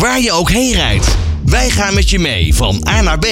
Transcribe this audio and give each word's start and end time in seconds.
Waar 0.00 0.20
je 0.20 0.32
ook 0.32 0.50
heen 0.50 0.72
rijdt, 0.72 1.16
wij 1.44 1.70
gaan 1.70 1.94
met 1.94 2.10
je 2.10 2.18
mee 2.18 2.54
van 2.54 2.86
A 2.88 3.00
naar 3.00 3.18
B. 3.18 3.26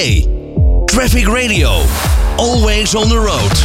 Traffic 0.84 1.26
Radio, 1.26 1.80
always 2.36 2.94
on 2.94 3.08
the 3.08 3.16
road. 3.16 3.64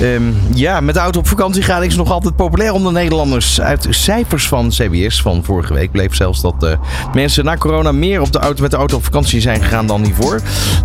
Ehm, 0.00 0.32
ja, 0.54 0.80
met 0.80 0.94
de 0.94 1.00
auto 1.00 1.18
op 1.18 1.28
vakantie 1.28 1.62
gaan 1.62 1.84
is 1.84 1.96
nog 1.96 2.10
altijd 2.10 2.36
populair 2.36 2.72
onder 2.72 2.92
Nederlanders. 2.92 3.60
Uit 3.60 3.86
cijfers 3.90 4.48
van 4.48 4.68
CBS 4.68 5.22
van 5.22 5.44
vorige 5.44 5.74
week 5.74 5.90
bleef 5.90 6.14
zelfs 6.14 6.40
dat 6.40 6.54
uh, 6.64 6.72
mensen 7.14 7.44
na 7.44 7.56
corona 7.56 7.92
meer 7.92 8.20
op 8.20 8.32
de 8.32 8.38
auto, 8.38 8.62
met 8.62 8.70
de 8.70 8.76
auto 8.76 8.96
op 8.96 9.04
vakantie 9.04 9.40
zijn 9.40 9.62
gegaan 9.62 9.86
dan 9.86 10.04
hiervoor. 10.04 10.40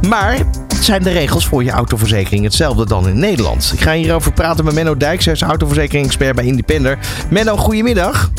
Maar 0.08 0.38
zijn 0.82 1.04
de 1.04 1.12
regels 1.12 1.46
voor 1.46 1.64
je 1.64 1.71
autoverzekering 1.71 2.44
hetzelfde 2.44 2.86
dan 2.86 3.08
in 3.08 3.20
Nederland? 3.20 3.71
Ik 3.74 3.82
ga 3.82 3.94
hierover 3.94 4.34
praten 4.34 4.66
met 4.66 4.74
Menno 4.74 4.98
Dijks, 4.98 5.26
hij 5.26 5.34
is 5.34 5.42
autoverzekering-expert 5.42 6.36
bij 6.36 6.46
Independer. 6.46 7.00
Menno, 7.30 7.58
goedemiddag. 7.58 8.32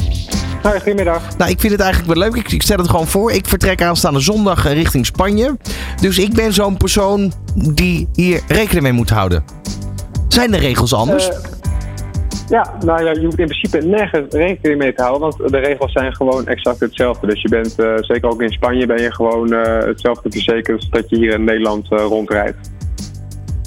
Hoi, 0.64 0.80
goedemiddag. 0.80 1.36
Nou, 1.36 1.50
ik 1.50 1.60
vind 1.60 1.72
het 1.72 1.80
eigenlijk 1.82 2.14
wel 2.14 2.28
leuk. 2.28 2.36
Ik, 2.36 2.52
ik, 2.52 2.62
stel 2.62 2.76
het 2.76 2.90
gewoon 2.90 3.06
voor. 3.06 3.32
Ik 3.32 3.46
vertrek 3.46 3.82
aanstaande 3.82 4.20
zondag 4.20 4.72
richting 4.72 5.06
Spanje. 5.06 5.56
Dus 6.00 6.18
ik 6.18 6.34
ben 6.34 6.52
zo'n 6.52 6.76
persoon 6.76 7.32
die 7.54 8.08
hier 8.12 8.42
rekening 8.48 8.82
mee 8.82 8.92
moet 8.92 9.10
houden. 9.10 9.44
Zijn 10.28 10.50
de 10.50 10.56
regels 10.56 10.94
anders? 10.94 11.28
Uh, 11.28 11.34
ja, 12.48 12.74
nou 12.84 13.04
ja, 13.04 13.12
je 13.12 13.24
hoeft 13.24 13.38
in 13.38 13.46
principe 13.46 13.78
nergens 13.78 14.34
rekening 14.34 14.78
mee 14.78 14.94
te 14.94 15.02
houden, 15.02 15.36
want 15.38 15.52
de 15.52 15.58
regels 15.58 15.92
zijn 15.92 16.14
gewoon 16.14 16.46
exact 16.46 16.80
hetzelfde. 16.80 17.26
Dus 17.26 17.42
je 17.42 17.48
bent, 17.48 17.74
uh, 17.78 17.94
zeker 18.00 18.28
ook 18.28 18.42
in 18.42 18.52
Spanje, 18.52 18.86
ben 18.86 19.02
je 19.02 19.14
gewoon 19.14 19.52
uh, 19.52 19.78
hetzelfde 19.78 20.30
verzekerd 20.30 20.76
als 20.76 20.90
dat 20.90 21.10
je 21.10 21.16
hier 21.16 21.32
in 21.32 21.44
Nederland 21.44 21.88
rondrijdt. 21.88 22.70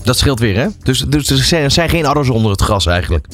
Dat 0.04 0.18
scheelt 0.18 0.40
weer, 0.40 0.56
hè? 0.56 0.68
Dus, 0.84 1.00
dus 1.00 1.52
er 1.52 1.72
zijn 1.72 1.90
geen 1.90 2.06
adders 2.06 2.30
onder 2.30 2.52
het 2.52 2.62
gras 2.62 2.86
eigenlijk? 2.86 3.28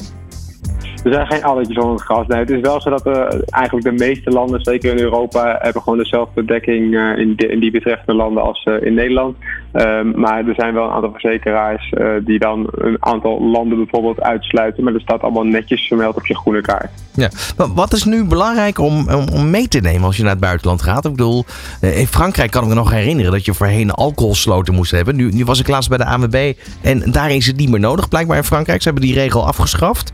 Er 1.04 1.12
zijn 1.12 1.26
geen 1.26 1.44
addertjes 1.44 1.76
onder 1.76 1.92
het 1.92 2.04
gras. 2.04 2.26
Nee, 2.26 2.38
het 2.38 2.50
is 2.50 2.60
wel 2.60 2.80
zo 2.80 2.90
dat 2.90 3.06
uh, 3.06 3.26
eigenlijk 3.50 3.86
de 3.86 4.04
meeste 4.04 4.30
landen, 4.30 4.60
zeker 4.60 4.90
in 4.90 5.02
Europa, 5.02 5.58
hebben 5.60 5.82
gewoon 5.82 5.98
dezelfde 5.98 6.44
dekking 6.44 6.94
uh, 6.94 7.18
in, 7.18 7.36
in, 7.36 7.60
die 7.60 7.70
betreffende 7.70 8.14
landen 8.14 8.42
als 8.42 8.64
uh, 8.64 8.82
in 8.82 8.94
Nederland. 8.94 9.36
Um, 9.74 10.20
maar 10.20 10.48
er 10.48 10.54
zijn 10.54 10.74
wel 10.74 10.84
een 10.84 10.90
aantal 10.90 11.10
verzekeraars 11.10 11.92
die 12.24 12.38
dan 12.38 12.68
een 12.70 12.96
aantal 13.00 13.42
landen 13.42 13.78
bijvoorbeeld 13.78 14.20
uitsluiten. 14.20 14.84
Maar 14.84 14.92
dat 14.92 15.02
staat 15.02 15.20
allemaal 15.20 15.44
netjes 15.44 15.86
vermeld 15.86 16.16
op 16.16 16.26
je 16.26 16.36
groene 16.36 16.60
kaart. 16.60 16.90
Ja. 17.14 17.28
Wat 17.74 17.92
is 17.92 18.04
nu 18.04 18.24
belangrijk 18.24 18.78
om, 18.78 19.08
om, 19.32 19.50
mee 19.50 19.68
te 19.68 19.80
nemen 19.80 20.04
als 20.04 20.16
je 20.16 20.22
naar 20.22 20.30
het 20.30 20.40
buitenland 20.40 20.82
gaat? 20.82 21.04
Ik 21.04 21.10
bedoel, 21.10 21.44
in 21.80 22.06
Frankrijk 22.06 22.50
kan 22.50 22.62
ik 22.62 22.68
me 22.68 22.74
nog 22.74 22.90
herinneren 22.90 23.32
dat 23.32 23.44
je 23.44 23.54
voorheen 23.54 23.90
alcoholsloten 23.90 24.74
moest 24.74 24.90
hebben. 24.90 25.16
Nu, 25.16 25.30
nu 25.30 25.44
was 25.44 25.60
ik 25.60 25.68
laatst 25.68 25.88
bij 25.88 25.98
de 25.98 26.04
ANWB 26.04 26.52
en 26.82 27.10
daar 27.12 27.30
is 27.30 27.46
het 27.46 27.56
niet 27.56 27.70
meer 27.70 27.80
nodig. 27.80 28.08
Blijkbaar 28.08 28.36
in 28.36 28.44
Frankrijk. 28.44 28.82
Ze 28.82 28.88
hebben 28.88 29.06
die 29.06 29.14
regel 29.14 29.46
afgeschaft. 29.46 30.12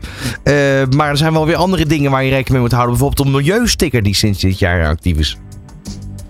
maar 0.95 1.09
er 1.09 1.17
zijn 1.17 1.33
wel 1.33 1.45
weer 1.45 1.55
andere 1.55 1.85
dingen 1.85 2.11
waar 2.11 2.23
je 2.23 2.29
rekening 2.29 2.53
mee 2.53 2.61
moet 2.61 2.71
houden. 2.71 2.97
Bijvoorbeeld 2.97 3.27
een 3.27 3.33
milieusticker 3.33 4.03
die 4.03 4.15
sinds 4.15 4.39
dit 4.39 4.59
jaar 4.59 4.87
actief 4.87 5.17
is. 5.17 5.37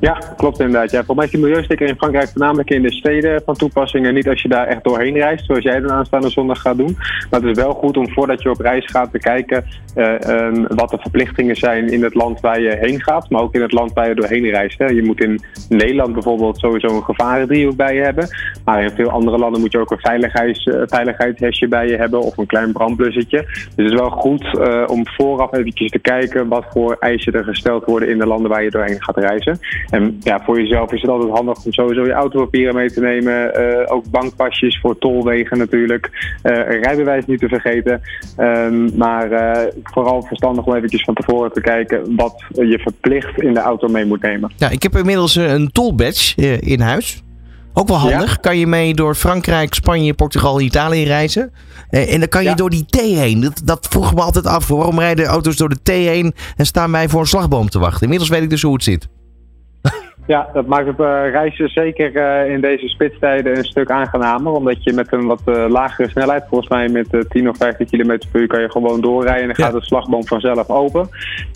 Ja, 0.01 0.21
klopt 0.37 0.59
inderdaad. 0.59 0.91
Ja, 0.91 1.03
volgens 1.03 1.17
mij 1.17 1.25
is 1.25 1.31
die 1.31 1.41
milieusticker 1.41 1.87
in 1.87 1.95
Frankrijk 1.95 2.29
voornamelijk 2.29 2.69
in 2.69 2.81
de 2.81 2.93
steden 2.93 3.41
van 3.45 3.55
toepassing 3.55 4.05
en 4.05 4.13
niet 4.13 4.27
als 4.27 4.41
je 4.41 4.47
daar 4.47 4.67
echt 4.67 4.83
doorheen 4.83 5.13
reist, 5.13 5.45
zoals 5.45 5.63
jij 5.63 5.79
dan 5.79 5.91
aanstaande 5.91 6.29
zondag 6.29 6.61
gaat 6.61 6.77
doen. 6.77 6.97
Maar 7.29 7.39
het 7.41 7.57
is 7.57 7.63
wel 7.63 7.73
goed 7.73 7.97
om 7.97 8.09
voordat 8.09 8.41
je 8.41 8.49
op 8.49 8.59
reis 8.59 8.85
gaat 8.85 9.11
te 9.11 9.19
kijken 9.19 9.65
uh, 9.95 10.19
um, 10.27 10.67
wat 10.67 10.89
de 10.89 10.97
verplichtingen 10.97 11.55
zijn 11.55 11.89
in 11.89 12.03
het 12.03 12.13
land 12.13 12.39
waar 12.39 12.61
je 12.61 12.77
heen 12.79 13.01
gaat, 13.01 13.29
maar 13.29 13.41
ook 13.41 13.53
in 13.53 13.61
het 13.61 13.71
land 13.71 13.93
waar 13.93 14.07
je 14.07 14.15
doorheen 14.15 14.49
reist. 14.49 14.79
Hè. 14.79 14.85
Je 14.85 15.03
moet 15.03 15.23
in 15.23 15.41
Nederland 15.69 16.13
bijvoorbeeld 16.13 16.57
sowieso 16.57 16.87
een 16.87 17.03
gevarendriehoek 17.03 17.75
bij 17.75 17.95
je 17.95 18.01
hebben, 18.01 18.27
maar 18.65 18.83
in 18.83 18.91
veel 18.91 19.09
andere 19.09 19.37
landen 19.37 19.61
moet 19.61 19.71
je 19.71 19.79
ook 19.79 19.91
een 19.91 19.99
veiligheids, 19.99 20.65
uh, 20.65 20.81
veiligheidshesje 20.85 21.67
bij 21.67 21.87
je 21.87 21.97
hebben 21.97 22.21
of 22.21 22.37
een 22.37 22.45
klein 22.45 22.71
brandblussetje. 22.71 23.41
Dus 23.41 23.71
het 23.75 23.85
is 23.85 23.93
wel 23.93 24.09
goed 24.09 24.43
uh, 24.43 24.83
om 24.87 25.07
vooraf 25.07 25.53
eventjes 25.53 25.91
te 25.91 25.99
kijken 25.99 26.47
wat 26.47 26.65
voor 26.69 26.95
eisen 26.99 27.33
er 27.33 27.43
gesteld 27.43 27.85
worden 27.85 28.09
in 28.09 28.17
de 28.17 28.27
landen 28.27 28.51
waar 28.51 28.63
je 28.63 28.69
doorheen 28.69 29.03
gaat 29.03 29.17
reizen. 29.17 29.59
En 29.91 30.17
ja, 30.19 30.41
voor 30.43 30.61
jezelf 30.61 30.91
is 30.91 31.01
het 31.01 31.09
altijd 31.09 31.31
handig 31.31 31.65
om 31.65 31.73
sowieso 31.73 32.05
je 32.05 32.11
autopapieren 32.11 32.75
mee 32.75 32.91
te 32.91 32.99
nemen. 32.99 33.61
Uh, 33.61 33.93
ook 33.93 34.09
bankpasjes 34.09 34.79
voor 34.79 34.97
tolwegen 34.97 35.57
natuurlijk. 35.57 36.35
Uh, 36.43 36.81
rijbewijs 36.81 37.25
niet 37.25 37.39
te 37.39 37.47
vergeten. 37.47 38.01
Um, 38.37 38.97
maar 38.97 39.31
uh, 39.31 39.71
vooral 39.83 40.21
verstandig 40.21 40.65
om 40.65 40.75
eventjes 40.75 41.03
van 41.03 41.13
tevoren 41.13 41.51
te 41.53 41.61
kijken 41.61 42.15
wat 42.15 42.43
je 42.49 42.79
verplicht 42.79 43.41
in 43.41 43.53
de 43.53 43.59
auto 43.59 43.87
mee 43.87 44.05
moet 44.05 44.21
nemen. 44.21 44.51
Ja, 44.57 44.69
ik 44.69 44.83
heb 44.83 44.95
inmiddels 44.95 45.35
een 45.35 45.71
tolbadge 45.71 46.59
in 46.59 46.79
huis. 46.79 47.23
Ook 47.73 47.87
wel 47.87 47.97
handig. 47.97 48.29
Ja? 48.29 48.35
Kan 48.35 48.57
je 48.57 48.67
mee 48.67 48.93
door 48.93 49.15
Frankrijk, 49.15 49.73
Spanje, 49.73 50.13
Portugal, 50.13 50.61
Italië 50.61 51.03
reizen. 51.03 51.51
en 51.89 52.19
dan 52.19 52.29
kan 52.29 52.43
je 52.43 52.49
ja. 52.49 52.55
door 52.55 52.69
die 52.69 52.85
T 52.85 52.99
heen. 52.99 53.41
Dat, 53.41 53.61
dat 53.63 53.87
vroeg 53.89 54.15
me 54.15 54.21
altijd 54.21 54.45
af. 54.45 54.67
Waarom 54.67 54.99
rijden 54.99 55.25
auto's 55.25 55.55
door 55.55 55.69
de 55.69 55.79
T 55.83 55.87
heen 55.87 56.33
en 56.55 56.65
staan 56.65 56.91
wij 56.91 57.09
voor 57.09 57.19
een 57.19 57.27
slagboom 57.27 57.69
te 57.69 57.79
wachten? 57.79 58.01
Inmiddels 58.01 58.29
weet 58.29 58.41
ik 58.41 58.49
dus 58.49 58.61
hoe 58.61 58.73
het 58.73 58.83
zit. 58.83 59.07
Ja, 60.27 60.49
dat 60.53 60.65
maakt 60.65 60.87
het 60.87 60.99
uh, 60.99 61.29
reizen 61.31 61.69
zeker 61.69 62.15
uh, 62.15 62.53
in 62.53 62.61
deze 62.61 62.87
spitstijden 62.87 63.57
een 63.57 63.63
stuk 63.63 63.91
aangenamer. 63.91 64.51
Omdat 64.51 64.83
je 64.83 64.93
met 64.93 65.13
een 65.13 65.25
wat 65.25 65.41
uh, 65.45 65.65
lagere 65.69 66.09
snelheid, 66.09 66.43
volgens 66.49 66.69
mij 66.69 66.89
met 66.89 67.25
10 67.29 67.49
of 67.49 67.57
15 67.57 67.87
km 67.87 68.17
per 68.31 68.41
uur, 68.41 68.47
kan 68.47 68.61
je 68.61 68.71
gewoon 68.71 69.01
doorrijden. 69.01 69.41
En 69.41 69.47
dan 69.47 69.65
gaat 69.65 69.73
de 69.73 69.85
slagboom 69.85 70.25
vanzelf 70.27 70.69
open. 70.69 71.09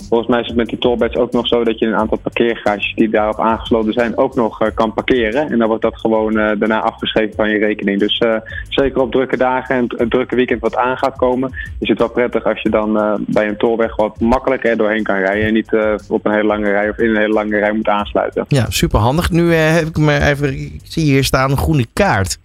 Volgens 0.09 0.30
mij 0.30 0.40
is 0.40 0.48
het 0.48 0.56
met 0.56 0.68
die 0.68 0.78
tollbeds 0.78 1.16
ook 1.16 1.31
nog 1.31 1.48
zo 1.48 1.64
dat 1.64 1.80
je 1.80 1.86
een 1.86 1.96
aantal 1.96 2.18
parkeergarages 2.18 2.94
die 2.96 3.09
daarop 3.09 3.40
aangesloten 3.40 3.94
zijn 3.94 4.18
ook 4.18 4.36
nog 4.36 4.74
kan 4.74 4.94
parkeren. 4.94 5.50
En 5.50 5.58
dan 5.58 5.68
wordt 5.68 5.84
dat 5.84 6.00
gewoon 6.00 6.34
daarna 6.34 6.81
afgeschreven 6.81 7.36
van 7.36 7.50
je 7.50 7.58
rekening. 7.58 8.00
Dus 8.00 8.22
zeker 8.70 9.02
op 9.02 9.12
drukke 9.12 9.38
dagen 9.38 9.75
en 9.75 9.86
het 9.98 10.09
drukke 10.09 10.36
weekend 10.36 10.62
wat 10.62 10.75
aan 10.75 10.98
gaat 10.98 11.16
komen, 11.16 11.52
is 11.80 11.90
het 11.90 12.00
wel 12.00 12.09
prettig 12.09 12.44
als 12.44 12.62
je 12.62 12.70
dan 12.70 13.20
bij 13.28 13.48
een 13.48 13.58
tolweg 13.58 13.96
wat 13.96 14.20
makkelijker 14.20 14.78
doorheen 14.78 15.04
kan 15.04 15.18
rijden. 15.18 15.48
En 15.48 15.54
niet 15.54 16.00
op 16.09 16.25
een 16.25 16.31
hele 16.31 16.48
lange 16.48 16.70
rij 16.70 16.90
of 16.90 16.98
in 16.98 17.09
een 17.09 17.18
hele 17.22 17.34
lange 17.34 17.59
rij 17.59 17.72
moet 17.72 17.88
aansluiten. 17.88 18.46
Ja, 18.56 18.66
super 18.70 19.00
handig. 19.00 19.32
Nu 19.32 19.44
uh, 19.44 19.72
heb 19.72 19.88
ik 19.88 19.98
me 19.98 20.22
even, 20.22 20.54
ik 20.54 20.82
zie 20.84 21.04
hier 21.04 21.24
staan 21.24 21.52
een 21.52 21.58
groene 21.58 21.86
kaart. 21.94 22.38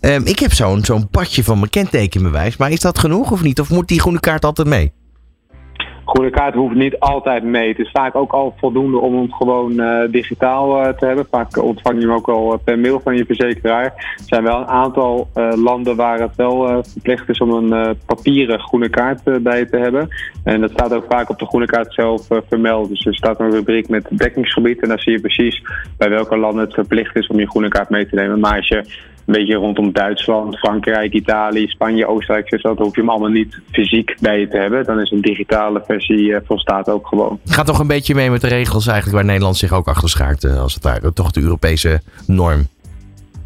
Um, 0.00 0.26
ik 0.26 0.38
heb 0.38 0.52
zo'n 0.52 0.84
zo'n 0.84 1.08
padje 1.08 1.44
van 1.44 1.58
mijn 1.58 1.70
kentekenbewijs, 1.70 2.56
maar 2.56 2.70
is 2.70 2.80
dat 2.80 2.98
genoeg 2.98 3.30
of 3.30 3.42
niet? 3.42 3.60
Of 3.60 3.70
moet 3.70 3.88
die 3.88 4.00
groene 4.00 4.20
kaart 4.20 4.44
altijd 4.44 4.68
mee? 4.68 4.92
Groene 6.10 6.30
kaart 6.30 6.54
hoeft 6.54 6.74
niet 6.74 6.98
altijd 6.98 7.42
mee. 7.42 7.68
Het 7.68 7.78
is 7.78 7.90
vaak 7.90 8.14
ook 8.14 8.32
al 8.32 8.54
voldoende 8.58 8.98
om 8.98 9.14
hem 9.14 9.32
gewoon 9.32 9.80
uh, 9.80 10.00
digitaal 10.10 10.86
uh, 10.86 10.88
te 10.92 11.06
hebben. 11.06 11.26
Vaak 11.30 11.62
ontvang 11.62 12.00
je 12.00 12.06
hem 12.06 12.16
ook 12.16 12.28
al 12.28 12.60
per 12.64 12.78
mail 12.78 13.00
van 13.00 13.16
je 13.16 13.24
verzekeraar. 13.24 13.84
Er 13.84 14.22
zijn 14.26 14.42
wel 14.42 14.60
een 14.60 14.66
aantal 14.66 15.28
landen 15.54 15.96
waar 15.96 16.20
het 16.20 16.36
wel 16.36 16.84
verplicht 16.84 17.28
is 17.28 17.38
om 17.38 17.50
een 17.50 17.96
papieren 18.06 18.60
groene 18.60 18.88
kaart 18.88 19.42
bij 19.42 19.64
te 19.64 19.76
hebben. 19.76 20.08
En 20.44 20.60
dat 20.60 20.70
staat 20.70 20.94
ook 20.94 21.04
vaak 21.08 21.30
op 21.30 21.38
de 21.38 21.46
groene 21.46 21.66
kaart 21.66 21.94
zelf 21.94 22.26
vermeld. 22.48 22.88
Dus 22.88 23.06
er 23.06 23.14
staat 23.14 23.40
een 23.40 23.50
rubriek 23.50 23.88
met 23.88 24.06
dekkingsgebied. 24.10 24.82
En 24.82 24.88
dan 24.88 24.98
zie 24.98 25.12
je 25.12 25.20
precies 25.20 25.62
bij 25.96 26.08
welke 26.08 26.36
landen 26.36 26.64
het 26.64 26.74
verplicht 26.74 27.16
is 27.16 27.26
om 27.26 27.38
je 27.38 27.50
groene 27.50 27.68
kaart 27.68 27.90
mee 27.90 28.08
te 28.08 28.14
nemen. 28.14 28.40
Maar 28.40 28.56
als 28.56 28.68
je 28.68 28.84
een 29.30 29.36
beetje 29.36 29.54
rondom 29.54 29.92
Duitsland, 29.92 30.58
Frankrijk, 30.58 31.12
Italië, 31.12 31.66
Spanje, 31.68 32.06
Oostenrijk, 32.06 32.62
dat 32.62 32.78
hoef 32.78 32.94
je 32.94 33.00
hem 33.00 33.10
allemaal 33.10 33.30
niet 33.30 33.58
fysiek 33.70 34.16
bij 34.20 34.40
je 34.40 34.48
te 34.48 34.56
hebben. 34.56 34.84
Dan 34.84 35.00
is 35.00 35.10
een 35.10 35.20
digitale 35.20 35.82
versie 35.86 36.18
uh, 36.18 36.36
volstaat 36.44 36.88
ook 36.88 37.06
gewoon. 37.06 37.38
Het 37.42 37.54
gaat 37.54 37.66
toch 37.66 37.78
een 37.78 37.86
beetje 37.86 38.14
mee 38.14 38.30
met 38.30 38.40
de 38.40 38.48
regels 38.48 38.86
eigenlijk 38.86 39.16
waar 39.16 39.26
Nederland 39.26 39.56
zich 39.56 39.72
ook 39.72 39.86
achter 39.86 40.08
schaart, 40.08 40.44
uh, 40.44 40.60
als 40.60 40.74
het 40.74 40.82
ware. 40.82 41.12
Toch 41.12 41.30
de 41.30 41.40
Europese 41.40 42.00
norm. 42.26 42.66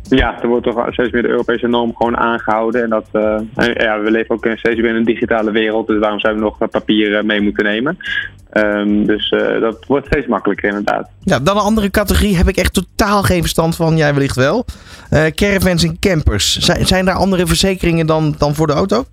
Ja, 0.09 0.43
er 0.43 0.49
wordt 0.49 0.65
toch 0.65 0.87
steeds 0.93 1.11
meer 1.11 1.22
de 1.22 1.28
Europese 1.28 1.67
norm 1.67 1.97
gewoon 1.97 2.16
aangehouden. 2.16 2.83
En 2.83 2.91
dat, 2.91 3.06
uh, 3.12 3.41
ja, 3.75 4.01
we 4.01 4.11
leven 4.11 4.34
ook 4.34 4.47
steeds 4.55 4.81
weer 4.81 4.91
in 4.91 4.95
een 4.95 5.05
digitale 5.05 5.51
wereld, 5.51 5.87
dus 5.87 5.99
waarom 5.99 6.21
zouden 6.21 6.43
we 6.43 6.49
nog 6.49 6.71
papier 6.71 7.25
mee 7.25 7.41
moeten 7.41 7.65
nemen? 7.65 7.97
Um, 8.54 9.06
dus 9.06 9.31
uh, 9.31 9.60
dat 9.60 9.84
wordt 9.87 10.06
steeds 10.06 10.26
makkelijker 10.26 10.69
inderdaad. 10.69 11.10
Ja, 11.20 11.38
dan 11.38 11.56
een 11.56 11.62
andere 11.62 11.91
categorie 11.91 12.37
heb 12.37 12.48
ik 12.48 12.56
echt 12.56 12.75
totaal 12.75 13.22
geen 13.22 13.41
verstand 13.41 13.76
van. 13.76 13.97
Jij 13.97 14.15
wellicht 14.15 14.37
wel. 14.37 14.65
Uh, 15.10 15.26
caravans 15.26 15.84
en 15.84 15.98
campers. 15.98 16.59
Zijn, 16.59 16.87
zijn 16.87 17.04
daar 17.04 17.15
andere 17.15 17.47
verzekeringen 17.47 18.06
dan, 18.06 18.34
dan 18.38 18.54
voor 18.54 18.66
de 18.66 18.72
auto? 18.72 19.04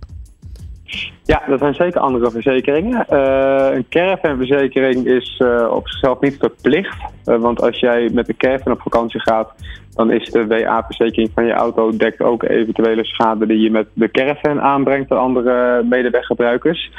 Ja, 1.24 1.42
dat 1.48 1.60
zijn 1.60 1.74
zeker 1.74 2.02
andere 2.02 2.32
verzekeringen. 2.32 3.06
Uh, 3.12 3.70
een 3.72 3.86
caravanverzekering 3.90 5.06
is 5.06 5.42
op 5.70 5.88
zichzelf 5.90 6.20
niet 6.20 6.38
verplicht. 6.40 6.98
Want 7.24 7.62
als 7.62 7.80
jij 7.80 8.10
met 8.14 8.26
de 8.26 8.36
caravan 8.38 8.72
op 8.72 8.82
vakantie 8.82 9.20
gaat, 9.20 9.54
dan 9.96 10.12
is 10.12 10.30
de 10.30 10.48
WA-verzekering 10.48 11.32
van 11.34 11.46
je 11.46 11.54
auto 11.54 11.98
dekt 11.98 12.22
ook 12.22 12.44
eventuele 12.44 13.06
schade 13.06 13.46
die 13.46 13.60
je 13.60 13.72
met 13.72 13.88
de 13.94 14.12
caravan 14.12 14.62
aanbrengt 14.62 15.12
aan 15.12 15.18
andere 15.18 15.84
medeweggebruikers. 15.84 16.92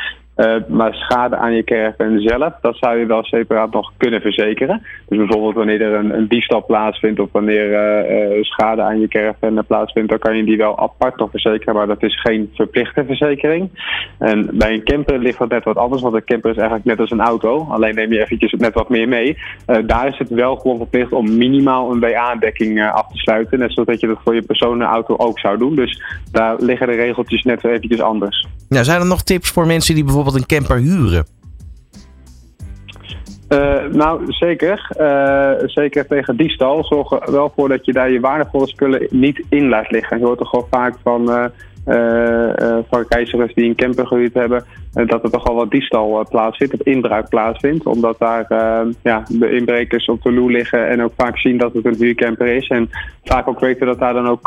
Uh, 0.43 0.55
maar 0.69 0.95
schade 0.95 1.37
aan 1.37 1.55
je 1.55 1.65
caravan 1.65 2.19
zelf, 2.19 2.53
dat 2.61 2.77
zou 2.77 2.99
je 2.99 3.07
wel 3.07 3.25
separaat 3.25 3.73
nog 3.73 3.93
kunnen 3.97 4.21
verzekeren. 4.21 4.83
Dus 5.09 5.19
bijvoorbeeld 5.19 5.55
wanneer 5.55 5.83
er 5.83 5.95
een, 5.95 6.29
diefstal 6.29 6.65
plaatsvindt 6.65 7.21
of 7.21 7.29
wanneer 7.33 7.71
uh, 7.71 8.37
uh, 8.37 8.43
schade 8.43 8.83
aan 8.83 9.01
je 9.01 9.09
caravan 9.09 9.65
plaatsvindt, 9.67 10.11
dan 10.11 10.19
kan 10.19 10.37
je 10.37 10.45
die 10.45 10.57
wel 10.57 10.79
apart 10.79 11.17
nog 11.17 11.31
verzekeren, 11.31 11.75
maar 11.75 11.87
dat 11.87 12.03
is 12.03 12.21
geen 12.21 12.51
verplichte 12.55 13.05
verzekering. 13.05 13.71
En 14.19 14.49
bij 14.53 14.73
een 14.73 14.85
camper 14.85 15.19
ligt 15.19 15.39
dat 15.39 15.49
net 15.49 15.65
wat 15.65 15.77
anders, 15.77 16.03
want 16.03 16.15
een 16.15 16.25
camper 16.25 16.51
is 16.51 16.57
eigenlijk 16.57 16.87
net 16.87 17.01
als 17.01 17.11
een 17.11 17.21
auto, 17.21 17.67
alleen 17.71 17.95
neem 17.95 18.13
je 18.13 18.21
eventjes 18.21 18.53
net 18.53 18.75
wat 18.75 18.89
meer 18.89 19.09
mee. 19.09 19.39
daar 19.87 20.09
is 20.09 20.19
het 20.19 20.29
wel 20.29 20.57
gewoon 20.57 20.77
verplicht 20.77 21.13
om 21.13 21.37
minimaal 21.37 21.93
een 21.93 22.01
WA-dekking 22.01 22.91
af 22.91 23.09
te 23.09 23.19
sluiten, 23.19 23.59
net 23.59 23.73
zoals 23.73 23.89
dat 23.89 24.01
je 24.01 24.07
dat 24.07 24.21
voor 24.25 24.35
je 24.35 24.43
personenauto 24.43 25.17
ook 25.17 25.39
zou 25.39 25.59
doen. 25.59 25.75
Dus 25.75 26.03
daar 26.31 26.57
liggen 26.59 26.87
de 26.87 26.97
regeltjes 26.97 27.43
net 27.43 27.65
eventjes 27.65 28.01
anders. 28.01 28.47
Ja, 28.69 28.83
zijn 28.83 29.01
er 29.01 29.07
nog 29.07 29.23
tips 29.23 29.51
voor 29.51 29.67
mensen 29.67 29.95
die 29.95 30.05
bijvoorbeeld 30.05 30.32
een 30.35 30.47
camper 30.47 30.77
huren? 30.77 31.27
nou, 33.93 34.33
zeker. 34.33 34.87
zeker 35.67 36.07
tegen 36.07 36.37
diefstal. 36.37 36.85
Zorg 36.85 37.11
er 37.11 37.33
wel 37.33 37.53
voor 37.57 37.69
dat 37.69 37.85
je 37.85 37.93
daar 37.93 38.11
je 38.11 38.21
waardevolle 38.21 38.69
spullen 38.69 39.07
niet 39.11 39.45
in 39.49 39.69
laat 39.69 39.91
liggen. 39.91 40.19
Je 40.19 40.25
hoort 40.25 40.41
er 40.41 40.47
gewoon 40.47 40.67
vaak 40.71 40.95
van 41.03 41.31
uh, 41.31 41.45
van 42.91 43.05
reizigers 43.09 43.55
die 43.55 43.69
een 43.69 43.75
campergebied 43.75 44.35
hebben, 44.35 44.65
dat 44.93 45.23
er 45.23 45.31
toch 45.31 45.47
al 45.47 45.55
wat 45.55 45.71
diefstal 45.71 46.27
plaatsvindt, 46.29 46.75
of 46.75 46.81
inbraak 46.81 47.29
plaatsvindt. 47.29 47.87
Omdat 47.87 48.19
daar 48.19 48.47
ja, 49.03 49.23
de 49.29 49.51
inbrekers 49.51 50.07
op 50.07 50.23
de 50.23 50.33
loer 50.33 50.51
liggen 50.51 50.89
en 50.89 51.03
ook 51.03 51.13
vaak 51.17 51.39
zien 51.39 51.59
dat 51.59 51.73
het 51.73 51.85
een 51.85 51.97
huurcamper 51.99 52.47
is. 52.47 52.69
En 52.69 52.91
vaak 53.25 53.49
ook 53.49 53.61
weten 53.61 53.87
dat 53.87 53.99
daar 53.99 54.15
dan 54.15 54.29
ook 54.29 54.47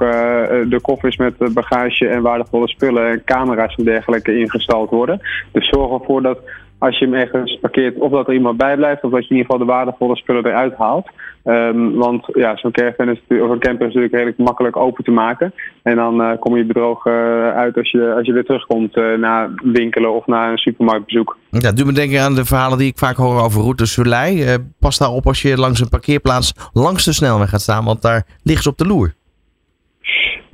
de 0.69 0.79
koffers 0.81 1.17
met 1.17 1.53
bagage 1.53 2.07
en 2.07 2.21
waardevolle 2.21 2.67
spullen 2.67 3.09
en 3.09 3.23
camera's 3.25 3.75
en 3.75 3.83
dergelijke 3.83 4.37
ingestald 4.37 4.89
worden. 4.89 5.21
Dus 5.51 5.69
zorg 5.69 5.99
ervoor 5.99 6.21
dat 6.21 6.39
als 6.77 6.99
je 6.99 7.05
hem 7.05 7.13
ergens 7.13 7.59
parkeert, 7.61 7.97
of 7.97 8.11
dat 8.11 8.27
er 8.27 8.33
iemand 8.33 8.57
bij 8.57 8.75
blijft, 8.75 9.03
of 9.03 9.11
dat 9.11 9.27
je 9.27 9.29
in 9.29 9.35
ieder 9.35 9.51
geval 9.51 9.65
de 9.65 9.73
waardevolle 9.73 10.15
spullen 10.15 10.45
eruit 10.45 10.75
haalt. 10.75 11.07
Um, 11.45 11.95
want 11.95 12.25
ja, 12.33 12.57
zo'n 12.57 12.71
caravan 12.71 13.09
is 13.09 13.21
camper 13.27 13.71
is 13.71 13.77
natuurlijk 13.79 14.13
redelijk 14.13 14.37
makkelijk 14.37 14.77
open 14.77 15.03
te 15.03 15.11
maken. 15.11 15.53
En 15.83 15.95
dan 15.95 16.21
uh, 16.21 16.31
kom 16.39 16.57
je 16.57 16.65
bedrogen 16.65 17.11
uh, 17.11 17.49
uit 17.49 17.77
als 17.77 17.91
je, 17.91 18.13
als 18.13 18.25
je 18.25 18.33
weer 18.33 18.45
terugkomt 18.45 18.97
uh, 18.97 19.17
naar 19.17 19.49
winkelen 19.63 20.15
of 20.15 20.25
naar 20.25 20.51
een 20.51 20.57
supermarktbezoek. 20.57 21.37
Ja, 21.49 21.71
doe 21.71 21.85
me 21.85 21.91
denken 21.91 22.21
aan 22.21 22.35
de 22.35 22.45
verhalen 22.45 22.77
die 22.77 22.87
ik 22.87 22.97
vaak 22.97 23.15
hoor 23.15 23.41
over 23.41 23.61
route 23.61 23.85
Soleil. 23.85 24.57
pas 24.79 24.97
daar 24.97 25.09
op 25.09 25.27
als 25.27 25.41
je 25.41 25.57
langs 25.57 25.79
een 25.79 25.89
parkeerplaats 25.89 26.53
langs 26.73 27.05
de 27.05 27.13
snelweg 27.13 27.49
gaat 27.49 27.61
staan, 27.61 27.85
want 27.85 28.01
daar 28.01 28.25
ligt 28.43 28.63
ze 28.63 28.69
op 28.69 28.77
de 28.77 28.85
loer. 28.85 29.13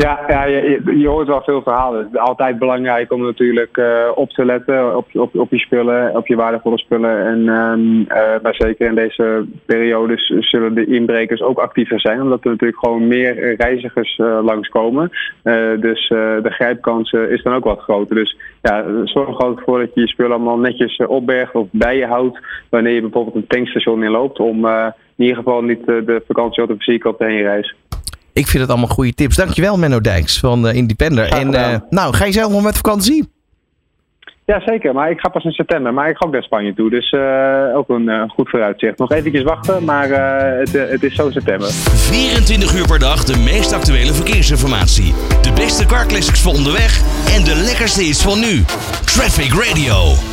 Ja, 0.02 0.20
ja 0.28 0.44
je, 0.46 1.08
hoort 1.08 1.28
wel 1.28 1.42
veel 1.42 1.62
verhalen. 1.62 2.10
Altijd 2.14 2.60
belangrijk 2.60 3.14
om 3.14 3.22
natuurlijk 3.22 3.78
uh, 3.78 4.12
op 4.16 4.30
te 4.30 4.46
letten 4.46 4.98
op, 4.98 5.08
op, 5.14 5.36
op 5.36 5.52
je 5.52 5.58
spullen, 5.58 6.16
op 6.16 6.28
je 6.28 6.36
waardevolle 6.36 6.78
spullen. 6.78 7.26
En 7.26 7.40
uh, 7.40 8.42
maar 8.42 8.56
zeker 8.56 8.88
in 8.88 8.96
deze 8.96 9.46
periodes 9.66 10.34
zullen 10.40 10.74
de 10.74 10.86
inbrekers 10.86 11.42
ook 11.42 11.60
actiever 11.60 12.00
zijn, 12.00 12.22
omdat 12.22 12.44
er 12.44 12.50
natuurlijk 12.50 12.80
gewoon 12.80 13.08
meer 13.08 13.56
reizigers 13.56 14.18
uh, 14.18 14.40
langskomen. 14.44 15.10
dus 15.80 16.08
de 16.08 16.50
grijpkans 16.50 17.12
is 17.12 17.44
dan 17.44 17.54
ook 17.54 17.64
wat 17.64 17.80
groter. 17.80 18.16
Dus 18.16 18.38
ja, 18.62 18.86
zorg 19.04 19.28
er 19.28 19.36
gewoon 19.36 19.62
voor 19.66 19.80
dat 19.80 19.94
je 19.94 20.02
je 20.02 20.08
spullen 20.08 20.32
allemaal 20.32 20.58
netjes 20.58 20.98
opbergt 20.98 21.56
of 21.56 21.68
bij 21.72 21.98
je 21.98 22.06
houdt 22.06 22.40
wanneer 22.70 22.94
je 22.94 23.02
bijvoorbeeld 23.02 23.36
een 23.36 23.48
tankstation 23.48 24.04
inloopt. 24.04 24.40
Om 24.40 24.66
in 24.68 24.94
ieder 25.16 25.36
geval 25.36 25.62
niet 25.62 25.86
de 25.86 26.22
vakantie 26.28 26.64
of 26.64 26.70
fysiek 26.70 27.06
op 27.06 27.18
de 27.18 27.26
heenreis. 27.26 27.76
Ik 28.34 28.48
vind 28.48 28.62
het 28.62 28.70
allemaal 28.70 28.90
goede 28.90 29.14
tips. 29.14 29.36
Dankjewel 29.36 29.78
Menno 29.78 30.02
Dijks 30.02 30.40
van 30.40 30.68
uh, 30.68 30.74
Independer. 30.74 31.28
En 31.28 31.54
uh, 31.54 31.76
nou, 31.90 32.14
ga 32.14 32.26
je 32.26 32.32
zelf 32.32 32.52
nog 32.52 32.64
met 32.64 32.76
vakantie? 32.76 33.30
Ja, 34.46 34.62
zeker. 34.66 34.94
Maar 34.94 35.12
ik 35.12 35.20
ga 35.20 35.30
pas 35.30 35.44
in 35.44 35.52
september. 35.52 35.94
Maar 35.94 36.10
ik 36.10 36.18
ga 36.18 36.26
ook 36.26 36.32
naar 36.32 36.44
Spanje 36.44 36.74
toe. 36.74 36.90
Dus 36.90 37.12
uh, 37.12 37.78
ook 37.78 37.90
een 37.90 38.30
goed 38.30 38.50
vooruitzicht. 38.50 38.98
Nog 38.98 39.12
eventjes 39.12 39.44
wachten, 39.44 39.84
maar 39.84 40.10
het, 40.10 40.72
het, 40.72 41.04
is 41.04 41.16
zo 41.16 41.30
september. 41.30 41.68
24 41.68 42.76
uur 42.76 42.88
per 42.88 43.00
dag 43.00 43.24
de 43.24 43.38
meest 43.38 43.74
actuele 43.74 44.14
verkeersinformatie. 44.14 45.14
De 45.42 45.52
beste 45.56 45.86
car 45.86 46.06
classics 46.06 46.42
voor 46.42 46.54
onderweg 46.54 47.02
en 47.36 47.44
de 47.44 47.62
lekkerste 47.66 48.04
is 48.04 48.22
van 48.22 48.40
nu. 48.40 48.64
Traffic 49.06 49.54
Radio. 49.54 50.31